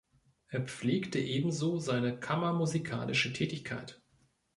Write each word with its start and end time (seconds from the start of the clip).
Er 0.47 0.63
pflegte 0.63 1.19
ebenso 1.19 1.77
seine 1.77 2.19
kammermusikalische 2.19 3.33
Tätigkeit. 3.33 4.01